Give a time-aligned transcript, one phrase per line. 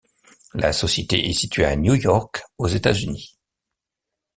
[0.55, 3.37] La société est située à New York aux États-Unis.